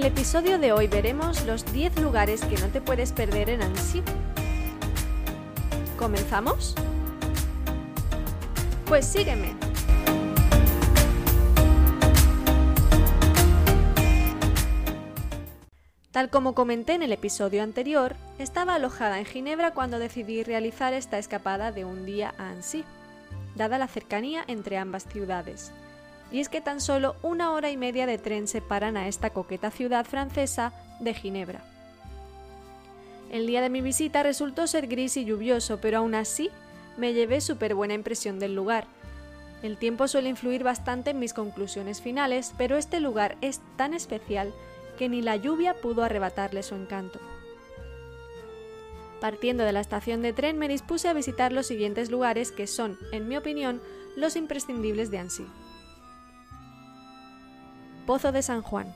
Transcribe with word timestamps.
El 0.00 0.06
episodio 0.06 0.58
de 0.58 0.72
hoy 0.72 0.86
veremos 0.86 1.44
los 1.44 1.70
10 1.74 2.00
lugares 2.00 2.42
que 2.46 2.56
no 2.56 2.68
te 2.68 2.80
puedes 2.80 3.12
perder 3.12 3.50
en 3.50 3.60
Annecy. 3.60 4.02
¿Comenzamos? 5.98 6.74
Pues 8.86 9.04
sígueme. 9.04 9.54
Tal 16.12 16.30
como 16.30 16.54
comenté 16.54 16.94
en 16.94 17.02
el 17.02 17.12
episodio 17.12 17.62
anterior, 17.62 18.16
estaba 18.38 18.76
alojada 18.76 19.18
en 19.18 19.26
Ginebra 19.26 19.74
cuando 19.74 19.98
decidí 19.98 20.42
realizar 20.42 20.94
esta 20.94 21.18
escapada 21.18 21.72
de 21.72 21.84
un 21.84 22.06
día 22.06 22.32
a 22.38 22.48
Annecy, 22.48 22.86
dada 23.54 23.76
la 23.76 23.86
cercanía 23.86 24.44
entre 24.48 24.78
ambas 24.78 25.04
ciudades 25.04 25.74
y 26.30 26.40
es 26.40 26.48
que 26.48 26.60
tan 26.60 26.80
solo 26.80 27.16
una 27.22 27.52
hora 27.52 27.70
y 27.70 27.76
media 27.76 28.06
de 28.06 28.18
tren 28.18 28.46
separan 28.46 28.96
a 28.96 29.08
esta 29.08 29.30
coqueta 29.30 29.70
ciudad 29.70 30.04
francesa 30.04 30.72
de 31.00 31.14
Ginebra. 31.14 31.64
El 33.30 33.46
día 33.46 33.62
de 33.62 33.70
mi 33.70 33.80
visita 33.80 34.22
resultó 34.22 34.66
ser 34.66 34.86
gris 34.88 35.16
y 35.16 35.24
lluvioso, 35.24 35.80
pero 35.80 35.98
aún 35.98 36.14
así 36.14 36.50
me 36.96 37.12
llevé 37.14 37.40
súper 37.40 37.74
buena 37.74 37.94
impresión 37.94 38.38
del 38.38 38.54
lugar. 38.54 38.86
El 39.62 39.76
tiempo 39.76 40.08
suele 40.08 40.28
influir 40.28 40.64
bastante 40.64 41.10
en 41.10 41.18
mis 41.18 41.34
conclusiones 41.34 42.00
finales, 42.00 42.52
pero 42.58 42.76
este 42.76 42.98
lugar 42.98 43.36
es 43.40 43.60
tan 43.76 43.94
especial 43.94 44.52
que 44.98 45.08
ni 45.08 45.22
la 45.22 45.36
lluvia 45.36 45.74
pudo 45.74 46.02
arrebatarle 46.02 46.62
su 46.62 46.74
encanto. 46.74 47.20
Partiendo 49.20 49.64
de 49.64 49.72
la 49.72 49.80
estación 49.80 50.22
de 50.22 50.32
tren 50.32 50.58
me 50.58 50.66
dispuse 50.66 51.08
a 51.08 51.12
visitar 51.12 51.52
los 51.52 51.66
siguientes 51.66 52.10
lugares 52.10 52.52
que 52.52 52.66
son, 52.66 52.98
en 53.12 53.28
mi 53.28 53.36
opinión, 53.36 53.80
los 54.16 54.34
imprescindibles 54.34 55.10
de 55.10 55.18
Annecy. 55.18 55.46
Pozo 58.10 58.32
de 58.32 58.42
San 58.42 58.62
Juan. 58.62 58.92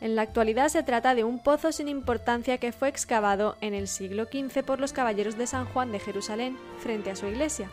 En 0.00 0.14
la 0.14 0.22
actualidad 0.22 0.68
se 0.68 0.84
trata 0.84 1.16
de 1.16 1.24
un 1.24 1.40
pozo 1.40 1.72
sin 1.72 1.88
importancia 1.88 2.58
que 2.58 2.70
fue 2.70 2.88
excavado 2.88 3.56
en 3.60 3.74
el 3.74 3.88
siglo 3.88 4.26
XV 4.26 4.62
por 4.62 4.78
los 4.78 4.92
caballeros 4.92 5.36
de 5.36 5.48
San 5.48 5.64
Juan 5.64 5.90
de 5.90 5.98
Jerusalén 5.98 6.56
frente 6.78 7.10
a 7.10 7.16
su 7.16 7.26
iglesia. 7.26 7.68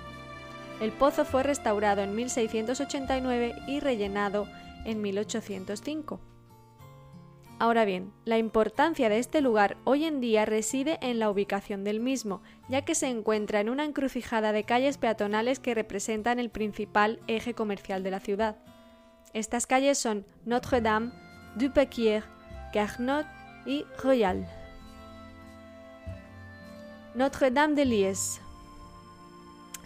El 0.81 0.91
pozo 0.91 1.23
fue 1.23 1.43
restaurado 1.43 2.01
en 2.01 2.15
1689 2.15 3.53
y 3.67 3.79
rellenado 3.79 4.47
en 4.85 5.03
1805. 5.03 6.19
Ahora 7.59 7.85
bien, 7.85 8.11
la 8.25 8.39
importancia 8.39 9.07
de 9.07 9.19
este 9.19 9.41
lugar 9.41 9.77
hoy 9.83 10.05
en 10.05 10.19
día 10.19 10.45
reside 10.45 10.97
en 11.03 11.19
la 11.19 11.29
ubicación 11.29 11.83
del 11.83 11.99
mismo, 11.99 12.41
ya 12.69 12.81
que 12.81 12.95
se 12.95 13.05
encuentra 13.05 13.59
en 13.59 13.69
una 13.69 13.85
encrucijada 13.85 14.51
de 14.51 14.63
calles 14.63 14.97
peatonales 14.97 15.59
que 15.59 15.75
representan 15.75 16.39
el 16.39 16.49
principal 16.49 17.19
eje 17.27 17.53
comercial 17.53 18.01
de 18.01 18.09
la 18.09 18.19
ciudad. 18.19 18.57
Estas 19.35 19.67
calles 19.67 19.97
son 19.97 20.25
Notre-Dame, 20.45 21.11
Dupequier, 21.55 22.23
Carnot 22.71 23.25
y 23.65 23.83
Royal. 24.01 24.47
Notre-Dame 27.15 27.75
de 27.75 27.83
Lies. 27.83 28.39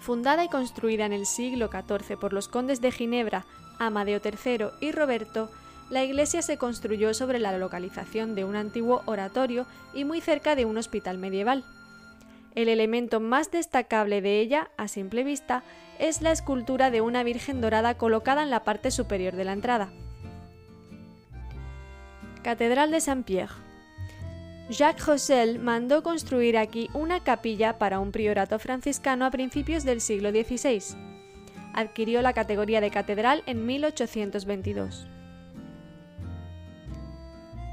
Fundada 0.01 0.43
y 0.43 0.49
construida 0.49 1.07
en 1.07 1.13
el 1.13 1.25
siglo 1.25 1.67
XIV 1.71 2.19
por 2.19 2.31
los 2.31 2.47
condes 2.47 2.79
de 2.79 2.91
Ginebra, 2.91 3.47
Amadeo 3.79 4.21
III 4.23 4.67
y 4.81 4.91
Roberto, 4.91 5.49
la 5.89 6.03
iglesia 6.03 6.43
se 6.43 6.59
construyó 6.59 7.15
sobre 7.15 7.39
la 7.39 7.57
localización 7.57 8.35
de 8.35 8.45
un 8.45 8.55
antiguo 8.55 9.01
oratorio 9.07 9.65
y 9.95 10.05
muy 10.05 10.21
cerca 10.21 10.55
de 10.55 10.65
un 10.65 10.77
hospital 10.77 11.17
medieval. 11.17 11.65
El 12.53 12.69
elemento 12.69 13.19
más 13.19 13.49
destacable 13.49 14.21
de 14.21 14.41
ella, 14.41 14.69
a 14.77 14.87
simple 14.87 15.23
vista, 15.23 15.63
es 15.99 16.21
la 16.21 16.31
escultura 16.31 16.91
de 16.91 17.01
una 17.01 17.23
Virgen 17.23 17.61
dorada 17.61 17.95
colocada 17.95 18.41
en 18.41 18.49
la 18.49 18.63
parte 18.63 18.89
superior 18.89 19.35
de 19.35 19.43
la 19.43 19.53
entrada. 19.53 19.91
Catedral 22.41 22.89
de 22.89 23.01
Saint-Pierre. 23.01 23.53
Jacques 24.69 25.05
Roussel 25.05 25.59
mandó 25.59 26.01
construir 26.03 26.57
aquí 26.57 26.89
una 26.93 27.21
capilla 27.21 27.77
para 27.77 27.99
un 27.99 28.11
priorato 28.11 28.59
franciscano 28.59 29.25
a 29.25 29.31
principios 29.31 29.83
del 29.83 29.99
siglo 29.99 30.31
XVI. 30.31 30.95
Adquirió 31.73 32.21
la 32.21 32.33
categoría 32.33 32.79
de 32.79 32.91
catedral 32.91 33.43
en 33.45 33.65
1822. 33.65 35.07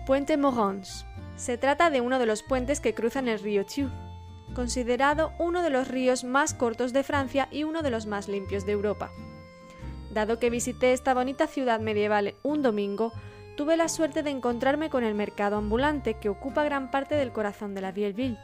Puente 0.06 0.36
Morons. 0.36 1.06
Se 1.36 1.58
trata 1.58 1.90
de 1.90 2.00
uno 2.00 2.18
de 2.18 2.26
los 2.26 2.42
puentes 2.42 2.80
que 2.80 2.94
cruzan 2.94 3.28
el 3.28 3.40
río 3.40 3.64
Thiou 3.66 3.90
considerado 4.56 5.34
uno 5.38 5.62
de 5.62 5.68
los 5.68 5.86
ríos 5.86 6.24
más 6.24 6.54
cortos 6.54 6.94
de 6.94 7.02
Francia 7.02 7.46
y 7.50 7.64
uno 7.64 7.82
de 7.82 7.90
los 7.90 8.06
más 8.06 8.26
limpios 8.26 8.64
de 8.64 8.72
Europa. 8.72 9.12
Dado 10.10 10.38
que 10.38 10.48
visité 10.48 10.94
esta 10.94 11.12
bonita 11.12 11.46
ciudad 11.46 11.78
medieval 11.78 12.34
un 12.42 12.62
domingo, 12.62 13.12
tuve 13.58 13.76
la 13.76 13.90
suerte 13.90 14.22
de 14.22 14.30
encontrarme 14.30 14.88
con 14.88 15.04
el 15.04 15.14
mercado 15.14 15.56
ambulante 15.56 16.14
que 16.14 16.30
ocupa 16.30 16.64
gran 16.64 16.90
parte 16.90 17.16
del 17.16 17.32
corazón 17.32 17.74
de 17.74 17.82
la 17.82 17.92
Vieilleville. 17.92 18.38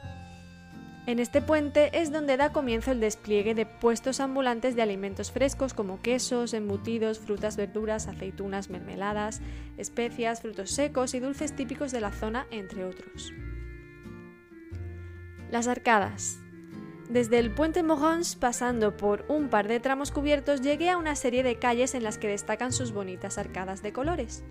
En 1.06 1.18
este 1.18 1.40
puente 1.40 1.88
es 1.98 2.12
donde 2.12 2.36
da 2.36 2.52
comienzo 2.52 2.92
el 2.92 3.00
despliegue 3.00 3.54
de 3.54 3.64
puestos 3.64 4.20
ambulantes 4.20 4.76
de 4.76 4.82
alimentos 4.82 5.32
frescos 5.32 5.72
como 5.72 6.02
quesos, 6.02 6.52
embutidos, 6.52 7.20
frutas, 7.20 7.56
verduras, 7.56 8.06
aceitunas, 8.06 8.68
mermeladas, 8.68 9.40
especias, 9.78 10.42
frutos 10.42 10.72
secos 10.72 11.14
y 11.14 11.20
dulces 11.20 11.56
típicos 11.56 11.90
de 11.90 12.02
la 12.02 12.12
zona, 12.12 12.46
entre 12.50 12.84
otros. 12.84 13.32
Las 15.52 15.68
arcadas. 15.68 16.38
Desde 17.10 17.38
el 17.38 17.50
puente 17.50 17.82
Morons, 17.82 18.36
pasando 18.36 18.96
por 18.96 19.26
un 19.28 19.50
par 19.50 19.68
de 19.68 19.80
tramos 19.80 20.10
cubiertos, 20.10 20.62
llegué 20.62 20.88
a 20.88 20.96
una 20.96 21.14
serie 21.14 21.42
de 21.42 21.56
calles 21.56 21.94
en 21.94 22.02
las 22.02 22.16
que 22.16 22.26
destacan 22.26 22.72
sus 22.72 22.92
bonitas 22.92 23.36
arcadas 23.36 23.82
de 23.82 23.92
colores. 23.92 24.42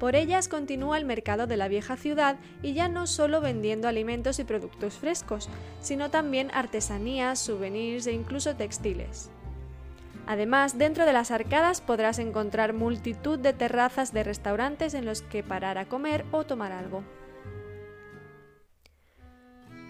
Por 0.00 0.16
ellas 0.16 0.48
continúa 0.48 0.98
el 0.98 1.04
mercado 1.04 1.46
de 1.46 1.56
la 1.56 1.68
vieja 1.68 1.96
ciudad 1.96 2.38
y 2.60 2.74
ya 2.74 2.88
no 2.88 3.06
solo 3.06 3.40
vendiendo 3.40 3.86
alimentos 3.86 4.40
y 4.40 4.44
productos 4.44 4.94
frescos, 4.94 5.48
sino 5.78 6.10
también 6.10 6.50
artesanías, 6.52 7.38
souvenirs 7.38 8.08
e 8.08 8.12
incluso 8.12 8.56
textiles. 8.56 9.30
Además, 10.26 10.76
dentro 10.76 11.06
de 11.06 11.12
las 11.12 11.30
arcadas 11.30 11.80
podrás 11.80 12.18
encontrar 12.18 12.72
multitud 12.72 13.38
de 13.38 13.52
terrazas 13.52 14.12
de 14.12 14.24
restaurantes 14.24 14.94
en 14.94 15.04
los 15.04 15.22
que 15.22 15.44
parar 15.44 15.78
a 15.78 15.86
comer 15.86 16.24
o 16.32 16.42
tomar 16.42 16.72
algo. 16.72 17.04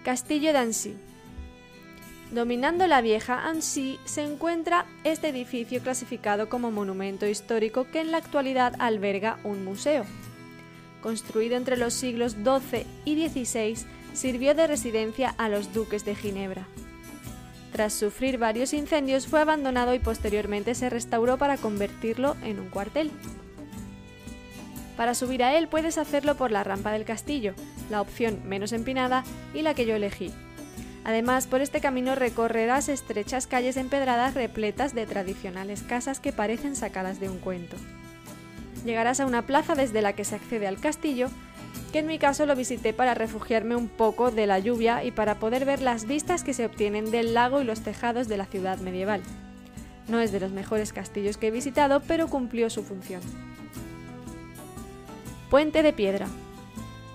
Castillo 0.07 0.53
de 0.53 0.59
Annecy. 0.59 0.95
Dominando 2.31 2.87
la 2.87 3.01
vieja 3.01 3.45
Annecy 3.45 3.99
se 4.05 4.23
encuentra 4.23 4.85
este 5.03 5.27
edificio 5.27 5.81
clasificado 5.81 6.47
como 6.47 6.71
monumento 6.71 7.27
histórico 7.27 7.87
que 7.91 7.99
en 7.99 8.11
la 8.11 8.19
actualidad 8.19 8.73
alberga 8.79 9.37
un 9.43 9.65
museo. 9.65 10.05
Construido 11.01 11.57
entre 11.57 11.75
los 11.75 11.93
siglos 11.93 12.37
XII 12.41 12.85
y 13.03 13.27
XVI, 13.27 13.85
sirvió 14.13 14.55
de 14.55 14.67
residencia 14.67 15.35
a 15.37 15.49
los 15.49 15.73
duques 15.73 16.05
de 16.05 16.15
Ginebra. 16.15 16.65
Tras 17.73 17.91
sufrir 17.91 18.37
varios 18.37 18.71
incendios 18.71 19.27
fue 19.27 19.41
abandonado 19.41 19.93
y 19.93 19.99
posteriormente 19.99 20.73
se 20.73 20.89
restauró 20.89 21.37
para 21.37 21.57
convertirlo 21.57 22.37
en 22.43 22.61
un 22.61 22.69
cuartel. 22.69 23.11
Para 24.95 25.15
subir 25.15 25.43
a 25.43 25.57
él 25.57 25.67
puedes 25.67 25.97
hacerlo 25.97 26.37
por 26.37 26.51
la 26.51 26.63
rampa 26.63 26.93
del 26.93 27.03
castillo, 27.03 27.55
la 27.89 28.01
opción 28.01 28.41
menos 28.45 28.71
empinada 28.71 29.23
y 29.53 29.61
la 29.61 29.73
que 29.73 29.85
yo 29.85 29.95
elegí. 29.95 30.31
Además, 31.03 31.47
por 31.47 31.61
este 31.61 31.79
camino 31.79 32.15
recorrerás 32.15 32.89
estrechas 32.89 33.47
calles 33.47 33.77
empedradas 33.77 34.33
repletas 34.33 34.93
de 34.93 35.05
tradicionales 35.05 35.81
casas 35.83 36.19
que 36.19 36.33
parecen 36.33 36.75
sacadas 36.75 37.19
de 37.21 37.29
un 37.29 37.37
cuento. 37.37 37.77
Llegarás 38.85 39.21
a 39.21 39.25
una 39.25 39.45
plaza 39.45 39.73
desde 39.73 40.01
la 40.01 40.13
que 40.13 40.25
se 40.25 40.35
accede 40.35 40.67
al 40.67 40.79
castillo, 40.79 41.29
que 41.93 41.99
en 41.99 42.07
mi 42.07 42.19
caso 42.19 42.45
lo 42.45 42.55
visité 42.55 42.93
para 42.93 43.13
refugiarme 43.13 43.75
un 43.75 43.87
poco 43.87 44.31
de 44.31 44.47
la 44.47 44.59
lluvia 44.59 45.03
y 45.05 45.11
para 45.11 45.35
poder 45.39 45.63
ver 45.63 45.81
las 45.81 46.05
vistas 46.05 46.43
que 46.43 46.53
se 46.53 46.65
obtienen 46.65 47.09
del 47.09 47.33
lago 47.33 47.61
y 47.61 47.63
los 47.63 47.81
tejados 47.81 48.27
de 48.27 48.37
la 48.37 48.45
ciudad 48.45 48.77
medieval. 48.79 49.21
No 50.09 50.19
es 50.19 50.31
de 50.31 50.39
los 50.39 50.51
mejores 50.51 50.93
castillos 50.93 51.37
que 51.37 51.47
he 51.47 51.51
visitado, 51.51 52.01
pero 52.01 52.27
cumplió 52.27 52.69
su 52.69 52.83
función. 52.83 53.21
Puente 55.49 55.83
de 55.83 55.93
Piedra. 55.93 56.27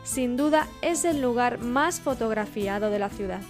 Sin 0.05 0.37
duda 0.37 0.67
es 0.83 1.05
el 1.05 1.21
lugar 1.21 1.59
más 1.59 2.01
fotografiado 2.01 2.91
de 2.91 2.99
la 2.99 3.09
ciudad. 3.09 3.41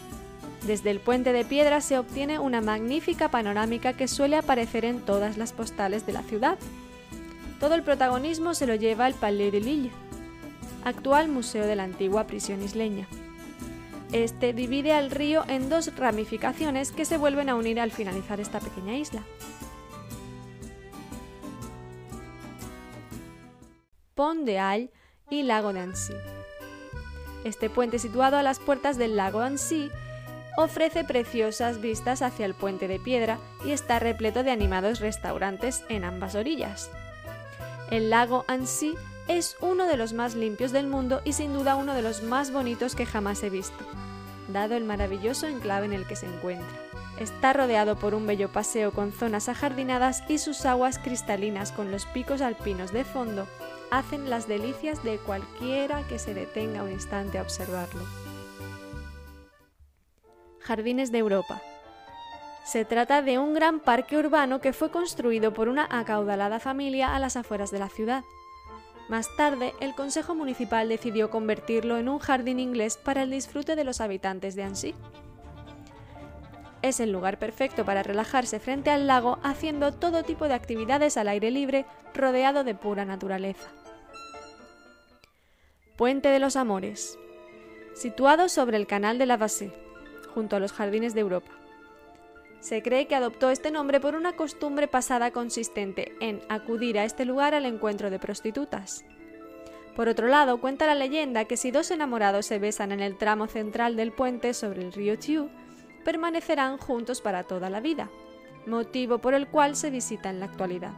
Desde 0.66 0.90
el 0.90 1.00
puente 1.00 1.32
de 1.32 1.44
piedra 1.44 1.80
se 1.80 1.98
obtiene 1.98 2.38
una 2.38 2.60
magnífica 2.60 3.30
panorámica 3.30 3.94
que 3.94 4.06
suele 4.06 4.36
aparecer 4.36 4.84
en 4.84 5.00
todas 5.00 5.36
las 5.36 5.52
postales 5.52 6.06
de 6.06 6.12
la 6.12 6.22
ciudad. 6.22 6.58
Todo 7.58 7.74
el 7.74 7.82
protagonismo 7.82 8.54
se 8.54 8.66
lo 8.66 8.74
lleva 8.74 9.08
el 9.08 9.14
Palais 9.14 9.50
de 9.50 9.60
Lille, 9.60 9.90
actual 10.84 11.28
museo 11.28 11.66
de 11.66 11.76
la 11.76 11.84
antigua 11.84 12.26
prisión 12.26 12.62
isleña. 12.62 13.08
Este 14.12 14.52
divide 14.52 14.92
al 14.92 15.10
río 15.10 15.42
en 15.48 15.68
dos 15.70 15.96
ramificaciones 15.96 16.92
que 16.92 17.06
se 17.06 17.16
vuelven 17.16 17.48
a 17.48 17.54
unir 17.54 17.80
al 17.80 17.90
finalizar 17.90 18.40
esta 18.40 18.60
pequeña 18.60 18.94
isla. 18.96 19.22
Pont 24.14 24.44
de 24.44 24.60
All 24.60 24.90
y 25.30 25.42
Lago 25.42 25.72
de 25.72 25.80
Annecy. 25.80 26.12
Este 27.44 27.70
puente 27.70 27.98
situado 27.98 28.36
a 28.36 28.42
las 28.42 28.58
puertas 28.58 28.98
del 28.98 29.16
lago 29.16 29.40
Annecy 29.40 29.90
ofrece 30.56 31.04
preciosas 31.04 31.80
vistas 31.80 32.22
hacia 32.22 32.46
el 32.46 32.54
puente 32.54 32.88
de 32.88 33.00
piedra 33.00 33.38
y 33.64 33.72
está 33.72 33.98
repleto 33.98 34.42
de 34.42 34.50
animados 34.50 35.00
restaurantes 35.00 35.84
en 35.88 36.04
ambas 36.04 36.34
orillas. 36.34 36.90
El 37.90 38.10
lago 38.10 38.44
Annecy 38.48 38.94
es 39.28 39.56
uno 39.60 39.86
de 39.86 39.96
los 39.96 40.12
más 40.12 40.34
limpios 40.34 40.72
del 40.72 40.86
mundo 40.86 41.20
y 41.24 41.32
sin 41.32 41.52
duda 41.52 41.76
uno 41.76 41.94
de 41.94 42.02
los 42.02 42.22
más 42.22 42.52
bonitos 42.52 42.94
que 42.94 43.06
jamás 43.06 43.42
he 43.42 43.50
visto, 43.50 43.84
dado 44.52 44.74
el 44.74 44.84
maravilloso 44.84 45.46
enclave 45.46 45.86
en 45.86 45.92
el 45.92 46.06
que 46.06 46.16
se 46.16 46.26
encuentra. 46.26 46.78
Está 47.18 47.52
rodeado 47.52 47.96
por 47.96 48.14
un 48.14 48.26
bello 48.26 48.48
paseo 48.50 48.92
con 48.92 49.12
zonas 49.12 49.48
ajardinadas 49.48 50.22
y 50.28 50.38
sus 50.38 50.64
aguas 50.64 50.98
cristalinas 50.98 51.72
con 51.72 51.90
los 51.90 52.06
picos 52.06 52.40
alpinos 52.40 52.92
de 52.92 53.04
fondo 53.04 53.46
hacen 53.92 54.30
las 54.30 54.48
delicias 54.48 55.04
de 55.04 55.18
cualquiera 55.18 56.02
que 56.08 56.18
se 56.18 56.32
detenga 56.32 56.82
un 56.82 56.90
instante 56.90 57.38
a 57.38 57.42
observarlo. 57.42 58.02
Jardines 60.60 61.12
de 61.12 61.18
Europa. 61.18 61.60
Se 62.64 62.86
trata 62.86 63.20
de 63.20 63.38
un 63.38 63.52
gran 63.52 63.80
parque 63.80 64.16
urbano 64.16 64.60
que 64.60 64.72
fue 64.72 64.90
construido 64.90 65.52
por 65.52 65.68
una 65.68 65.86
acaudalada 65.90 66.58
familia 66.58 67.14
a 67.14 67.18
las 67.18 67.36
afueras 67.36 67.70
de 67.70 67.80
la 67.80 67.90
ciudad. 67.90 68.22
Más 69.12 69.28
tarde, 69.36 69.74
el 69.80 69.94
Consejo 69.94 70.34
Municipal 70.34 70.88
decidió 70.88 71.28
convertirlo 71.28 71.98
en 71.98 72.08
un 72.08 72.18
jardín 72.18 72.58
inglés 72.58 72.96
para 72.96 73.24
el 73.24 73.30
disfrute 73.30 73.76
de 73.76 73.84
los 73.84 74.00
habitantes 74.00 74.54
de 74.54 74.62
Annecy. 74.62 74.94
Es 76.80 76.98
el 76.98 77.12
lugar 77.12 77.38
perfecto 77.38 77.84
para 77.84 78.02
relajarse 78.02 78.58
frente 78.58 78.88
al 78.88 79.06
lago 79.06 79.38
haciendo 79.42 79.92
todo 79.92 80.22
tipo 80.22 80.48
de 80.48 80.54
actividades 80.54 81.18
al 81.18 81.28
aire 81.28 81.50
libre 81.50 81.84
rodeado 82.14 82.64
de 82.64 82.74
pura 82.74 83.04
naturaleza. 83.04 83.68
Puente 85.98 86.30
de 86.30 86.38
los 86.38 86.56
Amores. 86.56 87.18
Situado 87.94 88.48
sobre 88.48 88.78
el 88.78 88.86
canal 88.86 89.18
de 89.18 89.26
la 89.26 89.36
Bassée, 89.36 89.74
junto 90.32 90.56
a 90.56 90.58
los 90.58 90.72
jardines 90.72 91.12
de 91.12 91.20
Europa. 91.20 91.52
Se 92.62 92.80
cree 92.80 93.08
que 93.08 93.16
adoptó 93.16 93.50
este 93.50 93.72
nombre 93.72 93.98
por 93.98 94.14
una 94.14 94.36
costumbre 94.36 94.86
pasada 94.86 95.32
consistente 95.32 96.14
en 96.20 96.40
acudir 96.48 96.96
a 96.96 97.04
este 97.04 97.24
lugar 97.24 97.56
al 97.56 97.66
encuentro 97.66 98.08
de 98.08 98.20
prostitutas. 98.20 99.04
Por 99.96 100.06
otro 100.06 100.28
lado, 100.28 100.60
cuenta 100.60 100.86
la 100.86 100.94
leyenda 100.94 101.44
que 101.46 101.56
si 101.56 101.72
dos 101.72 101.90
enamorados 101.90 102.46
se 102.46 102.60
besan 102.60 102.92
en 102.92 103.00
el 103.00 103.18
tramo 103.18 103.48
central 103.48 103.96
del 103.96 104.12
puente 104.12 104.54
sobre 104.54 104.82
el 104.82 104.92
río 104.92 105.18
Thiou, 105.18 105.50
permanecerán 106.04 106.78
juntos 106.78 107.20
para 107.20 107.42
toda 107.42 107.68
la 107.68 107.80
vida, 107.80 108.10
motivo 108.64 109.18
por 109.18 109.34
el 109.34 109.48
cual 109.48 109.74
se 109.74 109.90
visita 109.90 110.30
en 110.30 110.38
la 110.38 110.46
actualidad. 110.46 110.92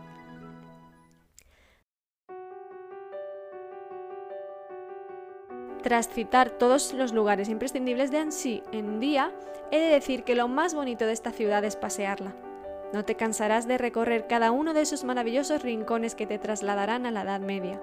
Tras 5.84 6.08
citar 6.08 6.48
todos 6.48 6.94
los 6.94 7.12
lugares 7.12 7.50
imprescindibles 7.50 8.10
de 8.10 8.16
Annecy 8.16 8.62
en 8.72 8.86
un 8.86 9.00
día, 9.00 9.32
he 9.70 9.78
de 9.78 9.90
decir 9.90 10.24
que 10.24 10.34
lo 10.34 10.48
más 10.48 10.72
bonito 10.72 11.04
de 11.04 11.12
esta 11.12 11.30
ciudad 11.30 11.62
es 11.62 11.76
pasearla. 11.76 12.32
No 12.94 13.04
te 13.04 13.16
cansarás 13.16 13.68
de 13.68 13.76
recorrer 13.76 14.26
cada 14.26 14.50
uno 14.50 14.72
de 14.72 14.80
esos 14.80 15.04
maravillosos 15.04 15.62
rincones 15.62 16.14
que 16.14 16.26
te 16.26 16.38
trasladarán 16.38 17.04
a 17.04 17.10
la 17.10 17.20
Edad 17.20 17.40
Media. 17.40 17.82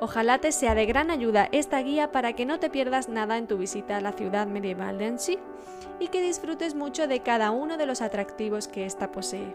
Ojalá 0.00 0.38
te 0.38 0.52
sea 0.52 0.74
de 0.74 0.86
gran 0.86 1.10
ayuda 1.10 1.50
esta 1.52 1.82
guía 1.82 2.12
para 2.12 2.32
que 2.32 2.46
no 2.46 2.60
te 2.60 2.70
pierdas 2.70 3.10
nada 3.10 3.36
en 3.36 3.46
tu 3.46 3.58
visita 3.58 3.98
a 3.98 4.00
la 4.00 4.12
ciudad 4.12 4.46
medieval 4.46 4.96
de 4.96 5.04
Annecy 5.04 5.38
y 6.00 6.08
que 6.08 6.22
disfrutes 6.22 6.74
mucho 6.74 7.06
de 7.08 7.20
cada 7.20 7.50
uno 7.50 7.76
de 7.76 7.84
los 7.84 8.00
atractivos 8.00 8.68
que 8.68 8.86
ésta 8.86 9.12
posee. 9.12 9.54